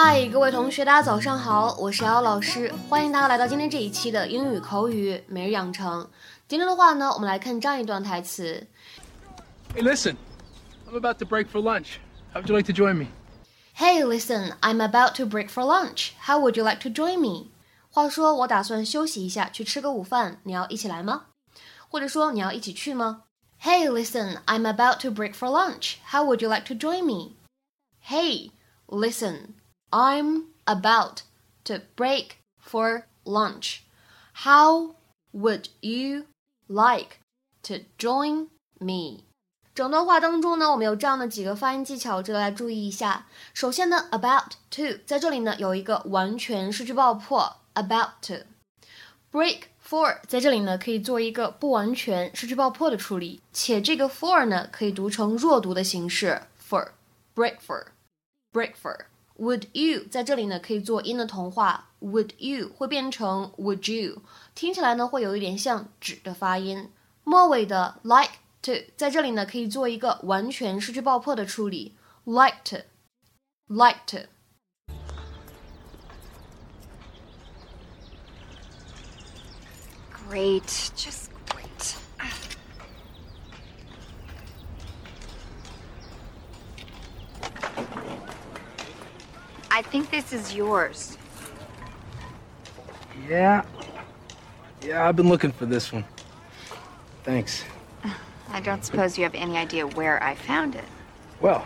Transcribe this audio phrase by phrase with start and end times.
[0.00, 6.08] 嗨，各位同学，大家早上好，我是姚老师，欢迎大家来到今天这一期的英语口语每日养成。
[6.48, 8.66] 今天的话呢，我们来看这样一段台词。
[9.74, 10.16] Hey, listen,
[10.88, 11.98] I'm about to break for lunch.
[12.32, 13.06] How would you like to join me?
[13.76, 16.10] Hey, listen, I'm about to break for lunch.
[16.22, 17.50] How would you like to join me?
[17.90, 21.26] 话说我打算休息一下，去吃个午饭，你要一起来吗？
[21.88, 23.22] 或者说你要一起去吗？
[23.62, 25.94] Hey, listen, I'm about to break for lunch.
[26.10, 27.36] How would you like to join me?
[28.06, 28.50] Hey,
[28.86, 29.54] listen.
[29.90, 31.22] I'm about
[31.64, 33.80] to break for lunch.
[34.44, 34.96] How
[35.32, 36.26] would you
[36.66, 37.20] like
[37.62, 38.48] to join
[38.78, 39.24] me?
[39.74, 43.26] 整段话当中呢，我们有这样的几个发音技巧，值得来注意一下。
[43.52, 48.46] 首先呢，about to 在这里呢有一个完全失去爆破，about to
[49.30, 56.92] break for 在这里呢可以做一个不完全失去爆破的处理，且这个 for 呢可以读成弱读的形式，for
[57.34, 57.88] break for
[58.52, 59.04] break for。
[59.37, 64.21] would you 在这里呢可以做 音 的同化，Would you 会变成 Would you，
[64.53, 66.91] 听起来呢会有一点像纸的发音。
[67.23, 74.17] 末尾的 like to 在这里呢可以做一个完全失去爆破的处理，like to，like to。
[74.17, 74.27] Liked.
[80.31, 81.30] Great, just
[89.71, 91.17] I think this is yours.
[93.27, 93.63] Yeah.
[94.81, 96.03] Yeah, I've been looking for this one.
[97.23, 97.63] Thanks.
[98.51, 100.83] I don't suppose you have any idea where I found it.
[101.39, 101.65] Well,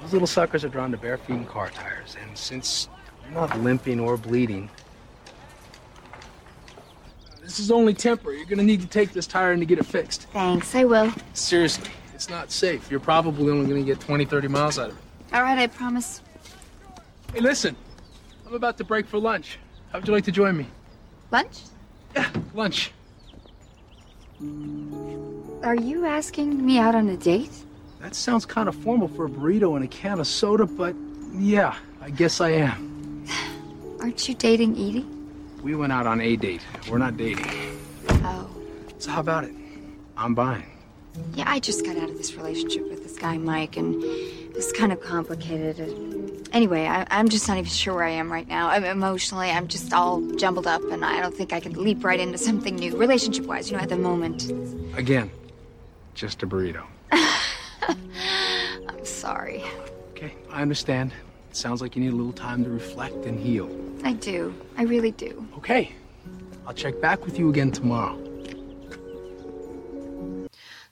[0.00, 2.88] those little suckers are drawn to bare feet and car tires, and since
[3.24, 4.68] you're not limping or bleeding,
[7.40, 8.36] this is only temporary.
[8.38, 10.24] You're gonna need to take this tire in to get it fixed.
[10.34, 11.12] Thanks, I will.
[11.32, 12.90] Seriously, it's not safe.
[12.90, 15.04] You're probably only gonna get 20, 30 miles out of it.
[15.32, 16.20] All right, I promise.
[17.32, 17.76] Hey, listen,
[18.46, 19.58] I'm about to break for lunch.
[19.92, 20.66] How would you like to join me?
[21.30, 21.60] Lunch?
[22.16, 22.90] Yeah, lunch.
[25.62, 27.52] Are you asking me out on a date?
[28.00, 30.96] That sounds kind of formal for a burrito and a can of soda, but
[31.34, 33.26] yeah, I guess I am.
[34.00, 35.06] Aren't you dating Edie?
[35.62, 36.62] We went out on a date.
[36.88, 37.46] We're not dating.
[38.08, 38.48] Oh.
[38.98, 39.52] So how about it?
[40.16, 40.64] I'm buying.
[41.34, 44.92] Yeah, I just got out of this relationship with this guy, Mike, and it's kind
[44.92, 45.78] of complicated.
[46.52, 48.68] Anyway, I, am just not even sure where I am right now.
[48.68, 52.18] I'm emotionally, I'm just all jumbled up, and I don't think I can leap right
[52.18, 54.50] into something new, relationship wise, you know, at the moment.
[54.96, 55.30] Again,
[56.14, 56.84] just a burrito.
[57.12, 59.64] I'm sorry.
[60.12, 61.12] Okay, I understand.
[61.50, 63.70] It sounds like you need a little time to reflect and heal.
[64.04, 64.54] I do.
[64.76, 65.46] I really do.
[65.58, 65.92] Okay,
[66.66, 68.27] I'll check back with you again tomorrow.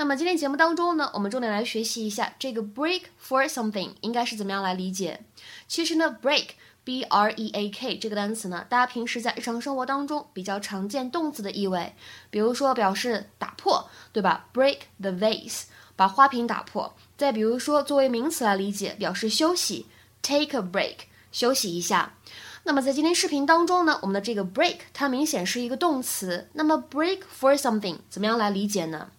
[0.00, 5.20] 那么今天节目当中呢，我们重点来学习一下这个 break for something 应该是怎么样来理解。
[5.68, 6.52] 其实呢，break
[6.82, 11.92] b r e a k 这个单词呢，大家平时在日常生活当中比较常见动词的意味，
[12.30, 15.64] 比如说表示打破，对吧？break the vase，
[15.96, 16.96] 把花瓶打破。
[17.18, 19.84] 再比如说作为名词来理解，表示休息
[20.22, 20.96] ，take a break，
[21.30, 22.14] 休息一下。
[22.62, 29.10] 那么在今天视频当中呢，我们的这个 break 它明显是一个动词，那么 break for something 怎么样来理解呢？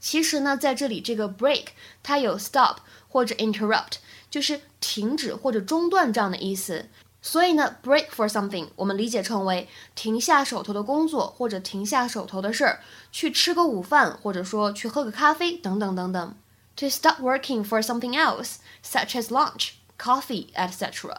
[0.00, 1.66] 其实呢，在这里这个 break
[2.02, 2.76] 它有 stop
[3.08, 3.94] 或者 interrupt，
[4.30, 6.88] 就是停止或者中断这样的意思。
[7.20, 16.34] 所以呢，break for something 我们理解成为停下手头的工作或者停下手头的事儿，去吃个午饭或者说去喝个咖啡等等等等。
[16.76, 21.16] To stop working for something else, such as lunch, coffee, etc.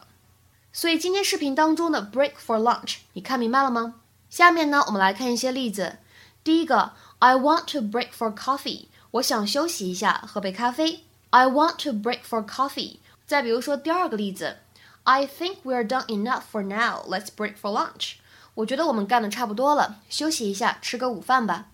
[0.72, 3.96] 所以今天视频当中的 break for lunch 你看明白了吗？
[4.29, 5.97] 下面呢，我们来看一些例子。
[6.46, 6.94] 第一个。
[7.19, 8.87] I want to break for coffee。
[9.12, 11.04] 我想休息一下，喝杯咖啡。
[11.31, 12.98] I want to break for coffee。
[13.26, 14.59] 再比如说第二个例子，
[15.04, 17.03] I think we're done enough for now.
[17.09, 18.15] Let's break for lunch。
[18.54, 21.66] 我觉得我们干的差不多了，休息一下，吃个午饭吧。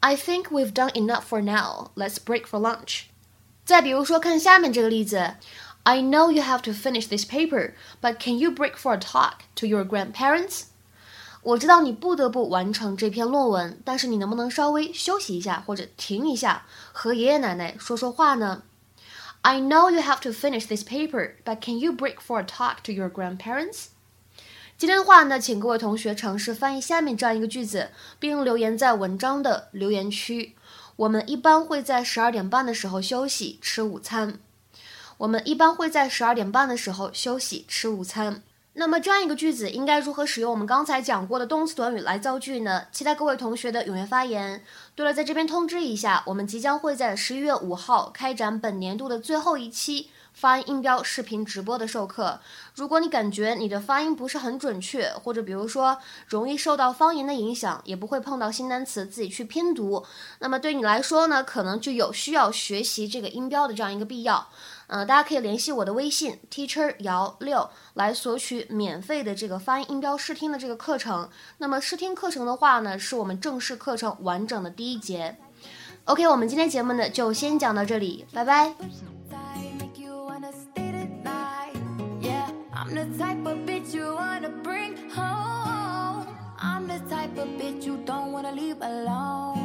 [0.00, 1.90] I think we've done enough for now.
[1.94, 3.02] Let's break for lunch。
[3.64, 5.34] 再比如说，看下面这个例子，
[5.84, 9.66] I know you have to finish this paper, but can you break for a talk to
[9.66, 10.64] your grandparents?
[11.45, 18.63] 我知道你不得不完成这篇论文，但是你能不能稍微休息一下或者停一下，和爷爷奶奶说说话呢
[19.43, 22.91] ？I know you have to finish this paper, but can you break for a talk to
[22.91, 23.89] your grandparents?
[24.75, 30.55] 今天的话呢，请各位同学尝试翻译下面这样一个句子，并留言在文章的留言区。
[30.95, 34.39] 我们一般会在十二点半的时候休息吃午餐。
[35.17, 38.41] 我们一般会在十二点半的时候休息吃午餐。
[38.77, 42.87] 那么这样一个句子应该如何使用我们刚才讲过的动词短语来造句呢？
[42.91, 44.61] 期待各位同学的踊跃发言。
[44.95, 52.41] 对了，在这边通知一下，我们即将会在十一月五号开展本年度的最后一期发音音标视频直播的授课。
[52.75, 60.05] 如果你感觉你的发音不是很准确，或者比如说容易受到方言的影响，也不会碰到新单词自己去拼读，
[60.39, 64.49] 那么对你来说呢，可能就有需要学习这个音标的这样一个必要。
[64.87, 71.29] 呃，大家可以联系我的微信 teacher 姚六来索取免费的这个发音音标试听的这个课程。
[71.57, 75.37] 那么试听课程的话呢，是我们正式课程完整的第一节。
[76.05, 78.75] OK，我们今天节目呢就先讲到这里，拜拜。
[82.77, 86.27] I'm the type of bitch you wanna bring home.
[86.59, 89.64] I'm the type of bitch you don't wanna leave alone.